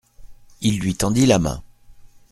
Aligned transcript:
Il 0.61 0.79
lui 0.79 0.95
tendit 0.95 1.27
la 1.27 1.37
main. 1.37 1.61